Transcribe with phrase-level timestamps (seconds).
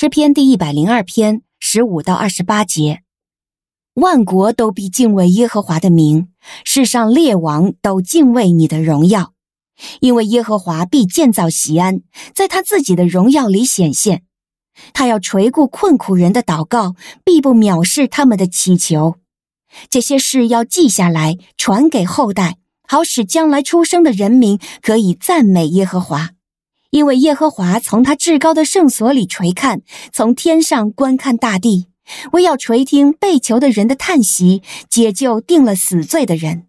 [0.00, 3.02] 诗篇第一百零二篇十五到二十八节：
[3.94, 6.28] 万国都必敬畏耶和华的名，
[6.64, 9.32] 世上列王都敬畏你的荣耀，
[9.98, 14.22] 因为耶和华必建造西安，在他自己的荣耀里显现。
[14.92, 16.94] 他要垂顾困苦人的祷告，
[17.24, 19.16] 必不藐视他们的祈求。
[19.90, 26.37] 这些事要记下来，传给后代，好使将来出生的人民可以赞美耶和华。
[26.90, 29.82] 因为耶和华从他至高的圣所里垂看，
[30.12, 31.88] 从天上观看大地，
[32.32, 36.66] 为要垂听被囚的人的叹息，解救定了死罪的人，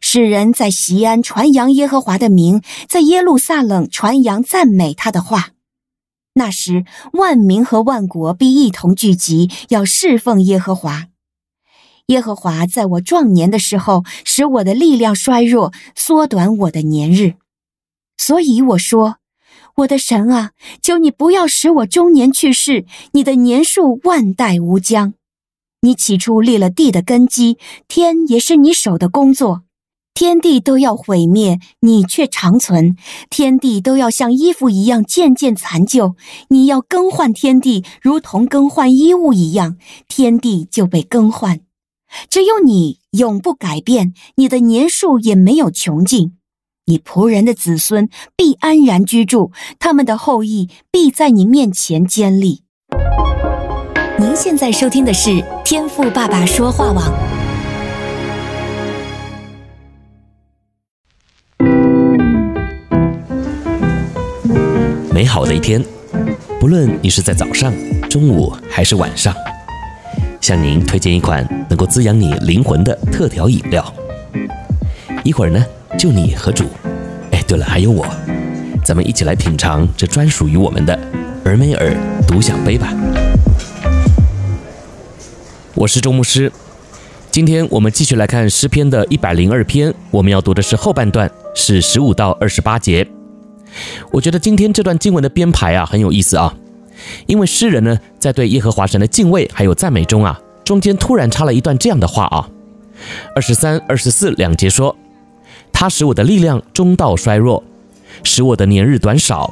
[0.00, 5.50] 使人在西安传扬耶和华的名，在耶路撒冷传扬赞美他的话。
[6.34, 11.08] 那时，万民和万国必一同聚集，要侍奉耶和华。
[12.06, 17.34] 耶和华在我壮年的时候，使我的力量衰弱，缩短我的年日。
[18.16, 19.16] 所以我说，
[19.76, 20.52] 我的神啊，
[20.82, 22.84] 求你不要使我终年去世。
[23.12, 25.14] 你的年数万代无疆。
[25.82, 27.56] 你起初立了地的根基，
[27.88, 29.62] 天也是你手的工作。
[30.12, 32.96] 天地都要毁灭，你却长存；
[33.30, 36.14] 天地都要像衣服一样渐渐残旧，
[36.48, 41.60] 你要更换天地，如同更换衣物一样，天地就被更换。
[42.28, 46.36] 只有你永不改变，你的年数也没有穷尽。
[46.86, 52.62] 你仆人的子孙必安然居住，他们的后裔必在你面前坚立。
[54.18, 57.12] 您现在收听的是天赋爸爸说话网。
[65.12, 65.84] 美好的一天，
[66.58, 67.72] 不论你是在早上、
[68.08, 69.34] 中午还是晚上，
[70.40, 73.84] 向您推荐一款能够滋养你灵魂的特调饮料。
[75.22, 75.62] 一会儿呢，
[76.00, 76.64] 就你和主，
[77.30, 78.06] 哎，对了，还有我，
[78.82, 80.98] 咱们一起来品尝这专属于我们的
[81.44, 81.94] 尔梅尔
[82.26, 82.90] 独享杯吧。
[85.74, 86.50] 我是周牧师，
[87.30, 93.06] 今天我们继续来看诗篇的一百零二篇，我们要读的是后半段，是十五到二十八节。
[94.10, 96.54] 我觉得今天这段经文的编排啊很有意思啊，
[97.26, 102.48] 因为诗人呢在对耶和华神的敬畏还有赞美中啊，中间突然插了一段这样的话啊，
[103.36, 104.96] 二十三、二十四两节说，
[105.80, 107.64] 他使我的力量终到衰弱，
[108.22, 109.50] 使我的年日短少。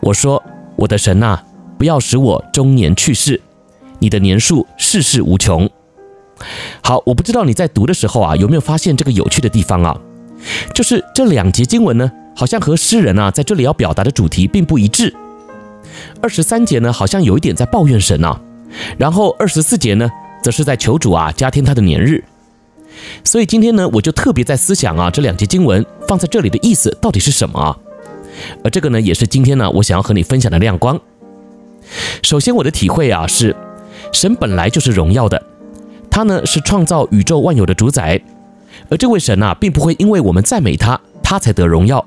[0.00, 0.42] 我说，
[0.74, 1.38] 我的神呐，
[1.78, 3.40] 不要使我终年去世，
[4.00, 5.70] 你的年数世世无穷。
[6.82, 9.96] 好，我不知道你在读的时候啊有没有发现这个有趣的地方啊，
[10.74, 12.10] 就是这两节经文呢。
[12.34, 15.14] 好像和诗人啊在这里要表达的主题并不一致。
[16.20, 18.40] 二十三节呢，好像有一点在抱怨神啊，
[18.98, 20.10] 然后二十四节呢，
[20.42, 22.24] 则是在求主啊加添他的年日。
[23.24, 27.76] 所以今天呢，我就特别在思想啊，这两节经文放在这里的意思到底是什么啊？
[28.64, 30.98] 而这个呢，也是今天呢，我想要和你分享的亮光。
[32.22, 33.54] 首先，我的体会啊是，
[34.12, 35.42] 神本来就是荣耀的，
[36.10, 38.20] 他呢是创造宇宙万有的主宰，
[38.88, 42.06] 而这位神呐，并不会因为我们赞美他，他才得荣耀。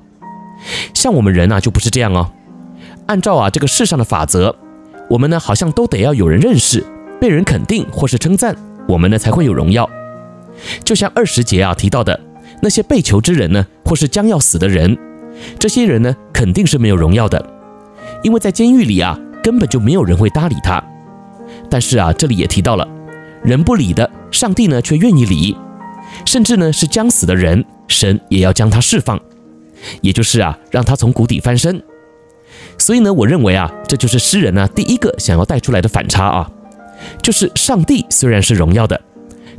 [0.94, 2.30] 像我们人呐，就不是这样哦。
[3.06, 4.56] 按照啊这个世上的法则，
[5.10, 6.82] 我们呢好像都得要有人认识、
[7.20, 8.56] 被人肯定或是称赞，
[8.88, 9.88] 我们呢才会有荣耀。
[10.84, 12.18] 就像二十节啊提到的
[12.62, 14.96] 那些被囚之人呢，或是将要死的人，
[15.58, 17.44] 这些人呢肯定是没有荣耀的，
[18.22, 20.82] 因为在监狱里啊根本就没有人会搭理他。
[21.68, 22.88] 但是啊这里也提到了，
[23.42, 25.56] 人不理的，上帝呢却愿意理，
[26.24, 29.20] 甚至呢是将死的人，神也要将他释放。
[30.00, 31.82] 也就是啊，让他从谷底翻身。
[32.78, 36.50] 所以呢，我认为啊，这就是诗人呢第一个想要带出来的反差啊，
[37.20, 38.98] 就是上帝虽然是荣耀的，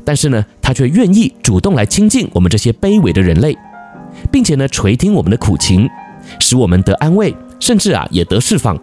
[0.05, 3.57] 但是呢，他却愿意主动来亲近我们这些卑微的人类，
[4.31, 5.89] 并且呢垂听我们的苦情，
[6.39, 8.79] 使我们得安慰，甚至啊也得释放。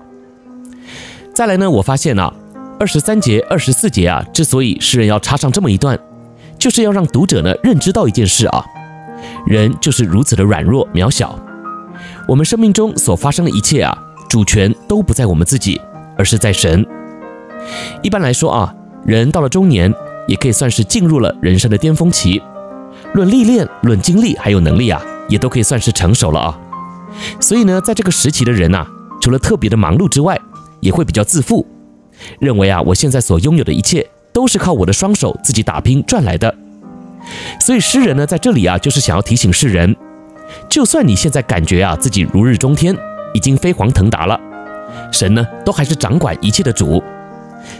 [1.33, 2.35] 再来呢，我发现啊，
[2.79, 5.99] 二十三节、二十四节啊，之所以诗人要插上这么一段，
[6.59, 8.65] 就是要让读者呢认知到一件事啊。
[9.47, 11.39] 人就是如此的软弱渺小，
[12.27, 13.97] 我们生命中所发生的一切啊，
[14.29, 15.81] 主权都不在我们自己，
[16.19, 16.85] 而是在神。
[18.03, 18.75] 一般来说啊，
[19.07, 19.95] 人到了中年，
[20.27, 22.41] 也可以算是进入了人生的巅峰期，
[23.15, 26.59] 论历练、论经历还有能力啊，也都可以算是成熟了啊。
[27.41, 28.87] 所以呢，在这个时期的人呐，
[29.21, 30.39] 除了特别的忙碌之外，
[30.81, 31.67] 也会比较自负，
[32.41, 36.55] 认为啊，我现在所拥有的一切都是靠我的双手自己打拼赚来的。
[37.61, 39.95] 所以诗人呢，在这里啊，就是想要提醒世人，
[40.69, 42.97] 就算你现在感觉啊自己如日中天，
[43.35, 44.41] 已经飞黄腾达了，
[45.13, 47.03] 神呢都还是掌管一切的主。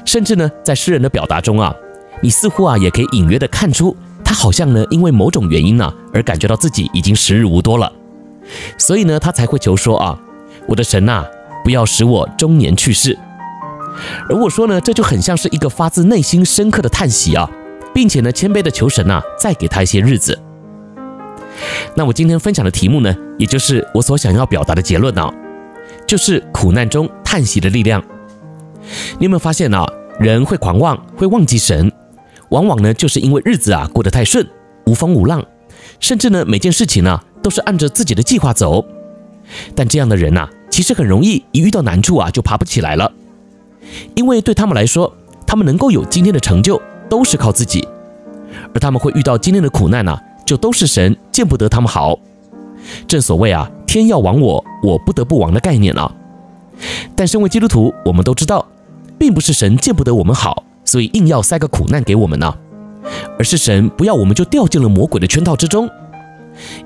[0.05, 1.75] 甚至呢，在诗人的表达中啊，
[2.23, 7.93] 你似乎啊也可以隐约的看出，他好像呢因为某种原因呢，而感觉到自己已经时日无多了，
[8.79, 10.19] 所以呢他才会求说啊，
[10.67, 11.27] 我的神呐，
[11.65, 13.19] 不要使我中年去世。
[14.31, 17.51] 而我说呢，这就很像是一个发自内心深刻的叹息啊，
[17.93, 20.39] 并且呢，谦卑的求神呐、再给他一些日子。
[21.95, 25.31] 那我今天分享的题目呢，也就是我所想要表达的结论啊，
[26.07, 28.03] 就是苦难中叹息的力量。
[29.19, 29.87] 你有没有发现啊，
[30.19, 31.92] 人会狂妄，会忘记神，
[32.53, 34.47] 往往呢，就是因为日子啊过得太顺，
[34.85, 35.43] 无风无浪，
[35.99, 38.85] 甚至呢，每件事情呢、都是按着自己的计划走。
[39.75, 43.11] 但这样的人呐、其实很容易一遇到难处啊就爬不起来了，
[44.15, 45.17] 因为对他们来说，
[45.47, 47.89] 他们能够有今天的成就都是靠自己，
[48.75, 52.19] 而他们会遇到今天的苦难呢、就都是神见不得他们好，
[53.09, 56.13] 正所谓啊，天要亡我，我不得不亡的概念啊。
[57.17, 58.67] 但身为基督徒，我们都知道，
[59.19, 62.55] 并不是神见不得我们好，所以硬要塞个苦难给我们呢、
[63.39, 65.89] 而是神不要我们就掉进了魔鬼的圈套之中。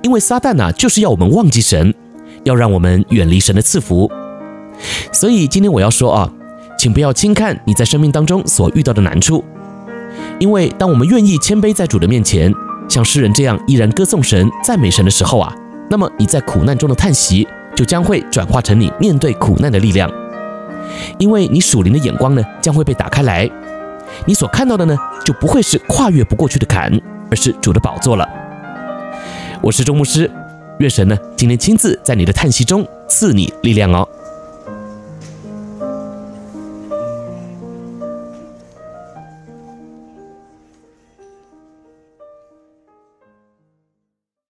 [0.03, 1.95] 因为撒旦呐、就是要我们忘记神，
[2.45, 4.11] 要让我们远离神的赐福。
[5.13, 6.33] 所以今天我要说啊，
[6.79, 9.45] 请不要轻看你在生命当中所遇到的难处，
[10.39, 12.53] 因为当我们愿意谦卑在主的面前。
[12.89, 15.53] 像诗人这样依然歌颂神、赞美神的时候啊，
[15.91, 17.45] 那么你在苦难中的叹息
[17.75, 20.09] 就将会转化成你面对苦难的力量，
[21.19, 23.51] 因为你属灵的眼光呢将会被打开来，
[24.25, 26.93] 你所看到的呢就不会是跨越不过去的坎，
[27.31, 28.29] 而是主的宝座了。
[29.63, 30.31] 我是周牧师，
[30.79, 34.09] 月神呢今天亲自在你的叹息中赐你力量哦。